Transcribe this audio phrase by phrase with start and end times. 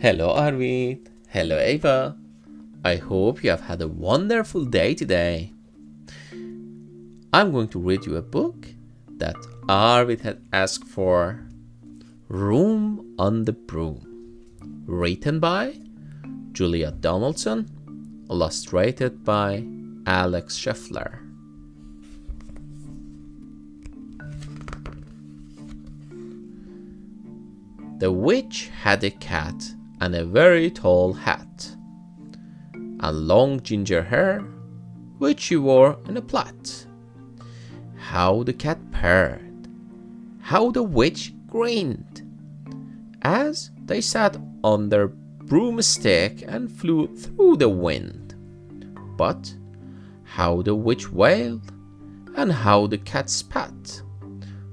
[0.00, 1.10] Hello, Arvid.
[1.28, 2.16] Hello, Ava.
[2.84, 5.52] I hope you have had a wonderful day today.
[7.32, 8.68] I'm going to read you a book
[9.16, 9.34] that
[9.68, 11.48] Arvid had asked for
[12.28, 14.06] Room on the Broom,
[14.86, 15.80] written by
[16.52, 17.66] Julia Donaldson,
[18.30, 19.66] illustrated by
[20.06, 21.18] Axel Scheffler.
[27.98, 31.76] The witch had a cat and a very tall hat,
[32.74, 34.40] and long ginger hair,
[35.18, 36.86] which she wore in a plait.
[37.96, 39.68] How the cat purred,
[40.40, 42.22] how the witch grinned,
[43.22, 48.34] as they sat on their broomstick and flew through the wind.
[49.16, 49.54] But
[50.24, 51.72] how the witch wailed,
[52.36, 54.02] and how the cat spat,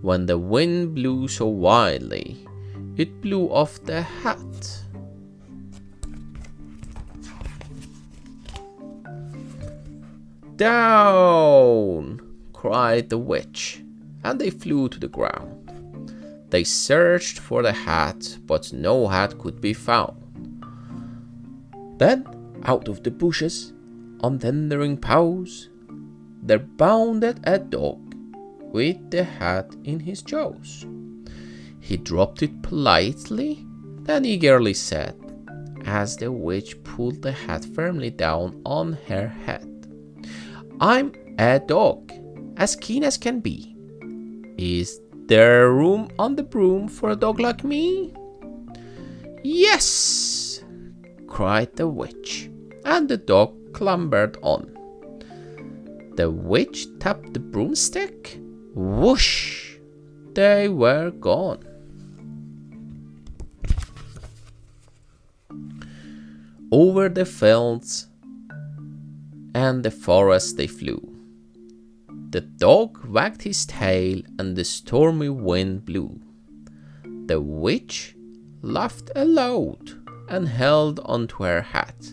[0.00, 2.46] when the wind blew so wildly
[3.00, 4.82] it blew off the hat.
[10.60, 12.20] Down!
[12.52, 13.82] cried the witch,
[14.22, 15.72] and they flew to the ground.
[16.50, 20.18] They searched for the hat, but no hat could be found.
[21.96, 22.26] Then,
[22.64, 23.72] out of the bushes,
[24.20, 25.70] on thundering paws,
[26.42, 28.14] there bounded a dog
[28.60, 30.84] with the hat in his jaws.
[31.80, 33.64] He dropped it politely,
[34.02, 35.16] then eagerly said,
[35.86, 39.69] as the witch pulled the hat firmly down on her head,
[40.82, 42.10] I'm a dog,
[42.56, 43.76] as keen as can be.
[44.56, 48.14] Is there room on the broom for a dog like me?
[49.44, 50.64] Yes,
[51.26, 52.50] cried the witch,
[52.86, 54.74] and the dog clambered on.
[56.16, 58.40] The witch tapped the broomstick.
[58.74, 59.76] Whoosh!
[60.32, 61.62] They were gone.
[66.72, 68.06] Over the fields
[69.54, 71.16] and the forest they flew.
[72.30, 76.20] The dog wagged his tail and the stormy wind blew.
[77.26, 78.16] The witch
[78.62, 79.90] laughed aloud
[80.28, 82.12] and held onto her hat,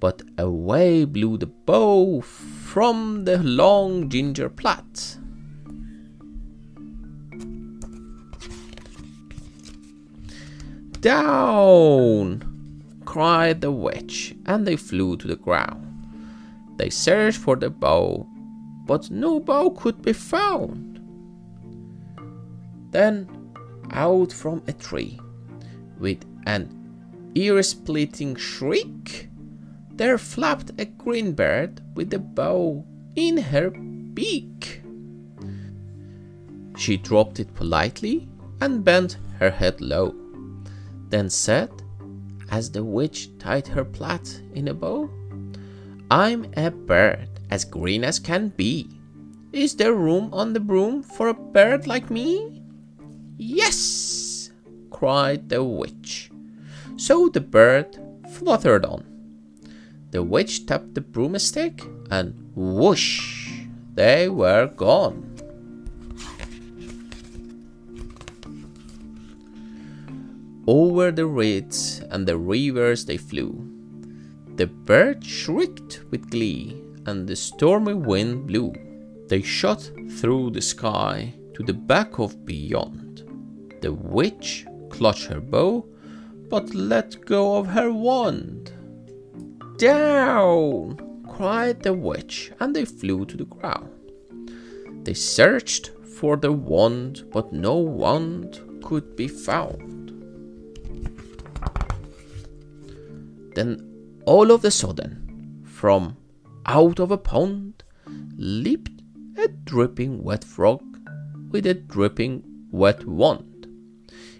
[0.00, 5.18] but away blew the bow from the long ginger plait.
[11.00, 12.56] Down!
[13.04, 15.95] cried the witch, and they flew to the ground.
[16.76, 18.26] They searched for the bow,
[18.86, 21.00] but no bow could be found.
[22.90, 23.28] Then,
[23.90, 25.18] out from a tree,
[25.98, 29.28] with an ear splitting shriek,
[29.90, 34.82] there flapped a green bird with a bow in her beak.
[36.76, 38.28] She dropped it politely
[38.60, 40.14] and bent her head low,
[41.08, 41.70] then said,
[42.50, 45.10] as the witch tied her plait in a bow.
[46.10, 48.88] I'm a bird as green as can be.
[49.52, 52.62] Is there room on the broom for a bird like me?
[53.38, 54.50] Yes,
[54.90, 56.30] cried the witch.
[56.96, 57.98] So the bird
[58.30, 59.04] fluttered on.
[60.12, 63.62] The witch tapped the broomstick and whoosh,
[63.94, 65.24] they were gone.
[70.68, 73.75] Over the reeds and the rivers they flew.
[74.56, 78.72] The bird shrieked with glee, and the stormy wind blew.
[79.28, 83.24] They shot through the sky to the back of beyond.
[83.82, 85.86] The witch clutched her bow,
[86.48, 88.72] but let go of her wand.
[89.76, 90.96] Down!
[91.28, 93.90] cried the witch, and they flew to the ground.
[95.04, 100.12] They searched for the wand, but no wand could be found.
[103.54, 103.85] Then
[104.26, 106.16] all of a sudden, from
[106.66, 107.84] out of a pond,
[108.36, 109.00] leaped
[109.38, 110.82] a dripping wet frog
[111.50, 113.68] with a dripping wet wand.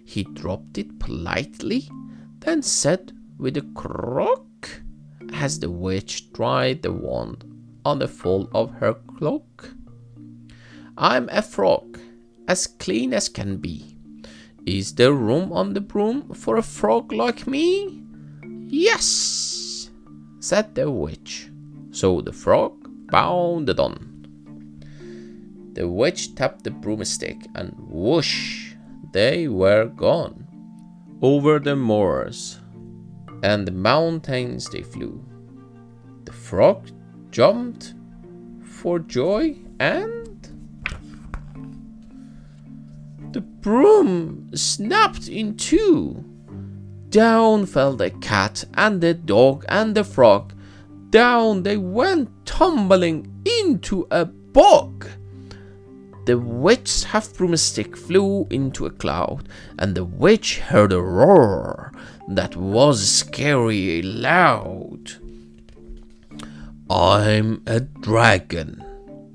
[0.05, 1.89] He dropped it politely,
[2.41, 4.83] then said with a croak,
[5.33, 7.45] as the witch dried the wand
[7.85, 9.75] on the fold of her cloak.
[10.99, 11.99] I'm a frog,
[12.49, 13.97] as clean as can be.
[14.67, 18.03] Is there room on the broom for a frog like me?
[18.69, 19.46] Yes,
[20.47, 21.51] said the witch.
[21.91, 23.95] So the frog bounded on.
[25.73, 28.75] The witch tapped the broomstick, and whoosh,
[29.13, 30.47] they were gone.
[31.21, 32.61] Over the moors
[33.43, 35.25] and the mountains they flew.
[36.27, 36.91] The frog
[37.33, 37.95] jumped
[38.63, 40.49] for joy, and
[43.33, 46.25] the broom snapped in two.
[47.11, 50.53] Down fell the cat and the dog and the frog.
[51.11, 55.07] Down they went tumbling into a bog.
[56.27, 59.49] The witch's half broomstick flew into a cloud,
[59.79, 61.93] and the witch heard a roar
[62.29, 65.13] that was scary loud.
[66.91, 68.85] I'm a dragon,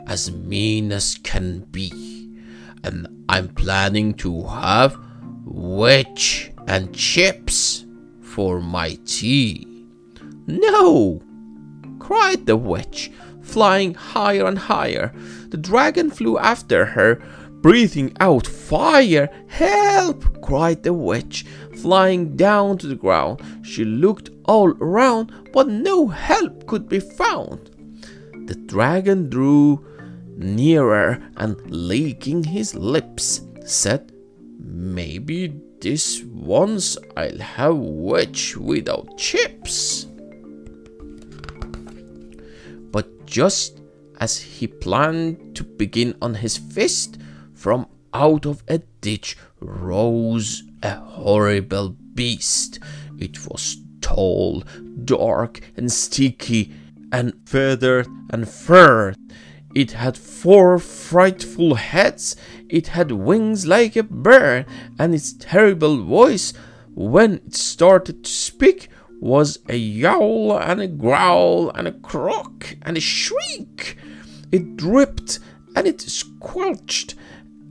[0.05, 2.35] as mean as can be,
[2.83, 4.97] and I'm planning to have
[5.45, 7.85] witch and chips
[8.21, 9.85] for my tea.
[10.47, 11.21] No,
[11.99, 13.11] cried the witch,
[13.41, 15.13] flying higher and higher.
[15.49, 17.21] The dragon flew after her,
[17.61, 19.29] breathing out fire.
[19.47, 20.41] Help!
[20.41, 21.45] cried the witch,
[21.77, 23.41] flying down to the ground.
[23.63, 27.69] She looked all around, but no help could be found.
[28.47, 29.85] The dragon drew
[30.35, 34.11] nearer and, licking his lips, said,
[34.59, 40.05] Maybe this once I'll have witch without chips.
[42.91, 43.81] But just
[44.19, 47.17] as he planned to begin on his fist,
[47.53, 52.79] from out of a ditch rose a horrible beast.
[53.17, 54.63] It was tall,
[55.05, 56.73] dark, and sticky,
[57.11, 59.17] and feathered and furred.
[59.73, 62.35] It had four frightful heads,
[62.67, 64.65] it had wings like a bird,
[64.99, 66.53] and its terrible voice,
[66.93, 68.89] when it started to speak,
[69.21, 73.95] was a yowl and a growl and a croak and a shriek.
[74.51, 75.39] It dripped
[75.75, 77.15] and it squelched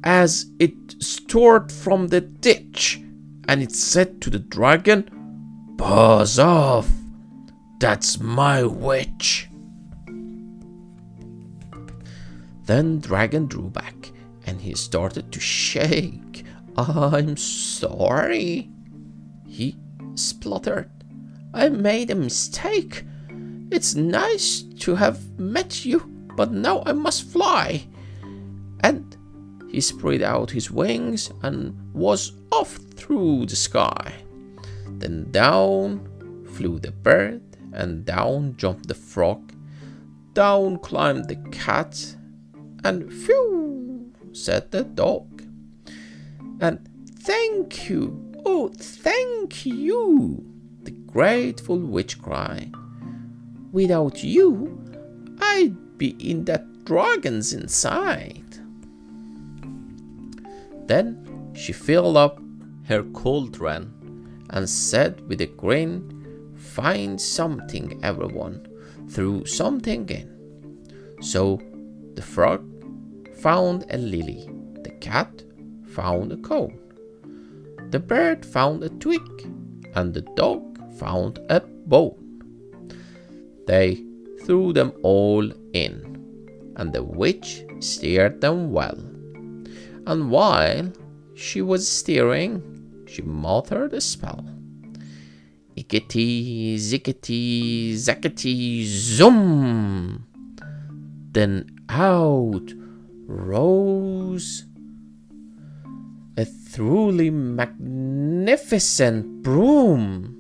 [0.03, 0.73] as it
[1.03, 3.03] stirred from the ditch,
[3.47, 6.89] and it said to the dragon, Paws off!
[7.79, 9.50] That's my witch!
[12.71, 14.13] Then Dragon drew back
[14.47, 16.45] and he started to shake.
[16.77, 18.71] I'm sorry,
[19.45, 19.77] he
[20.15, 20.89] spluttered.
[21.53, 23.05] I made a mistake.
[23.73, 25.99] It's nice to have met you,
[26.37, 27.89] but now I must fly.
[28.85, 29.17] And
[29.69, 34.15] he spread out his wings and was off through the sky.
[34.87, 39.53] Then down flew the bird, and down jumped the frog.
[40.35, 42.15] Down climbed the cat,
[42.85, 45.43] and phew, said the dog.
[46.61, 46.89] And
[47.21, 50.45] thank you, oh, thank you,
[50.83, 52.75] the grateful witch cried.
[53.73, 54.79] Without you,
[55.41, 58.45] I'd be in that dragon's inside.
[60.87, 62.41] Then she filled up
[62.89, 66.17] her cauldron and said with a grin,
[66.57, 68.67] Find something, everyone,
[69.09, 71.19] threw something in.
[71.23, 71.61] So
[72.15, 72.70] the frog
[73.41, 74.49] found a lily,
[74.83, 75.43] the cat
[75.87, 76.79] found a cone,
[77.91, 79.23] the bird found a twig,
[79.95, 80.63] and the dog
[80.99, 82.17] found a bone.
[83.67, 84.05] They
[84.45, 88.99] threw them all in, and the witch steered them well.
[90.07, 90.93] And while
[91.35, 94.45] she was steering, she muttered a spell.
[95.77, 100.27] Iggety, ziggety, zaggety, zoom!
[101.33, 102.73] Then out
[103.31, 104.65] rose
[106.37, 110.37] a truly magnificent broom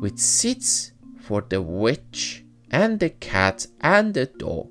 [0.00, 4.70] with seats for the witch and the cat and the dog,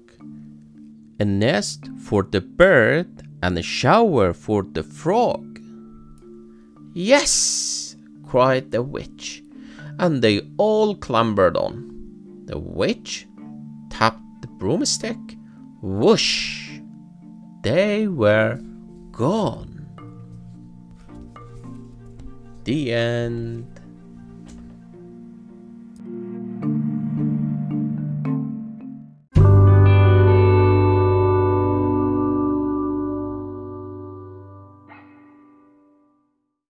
[1.20, 5.60] a nest for the bird and a shower for the frog.
[6.94, 9.44] Yes, cried the witch,
[9.98, 12.44] and they all clambered on.
[12.46, 13.28] The witch
[13.90, 15.18] tapped the broomstick,
[15.86, 16.80] whoosh,
[17.62, 18.60] they were
[19.12, 19.86] gone.
[22.64, 23.85] The end.